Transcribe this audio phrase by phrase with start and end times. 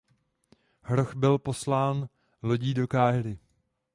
[0.83, 2.09] Hroch byl poslán
[2.41, 3.39] lodí do Káhiry.